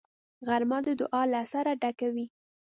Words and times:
غرمه 0.47 0.79
د 0.85 0.87
دعا 1.01 1.21
له 1.31 1.37
اثره 1.45 1.73
ډکه 1.81 2.07
وي 2.15 2.25